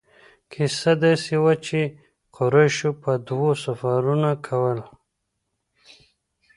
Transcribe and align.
کیسه 0.51 0.91
داسې 1.03 1.35
وه 1.43 1.53
چې 1.65 1.79
قریشو 2.35 2.91
به 3.01 3.13
دوه 3.27 3.51
سفرونه 3.63 4.31
کول. 4.45 4.79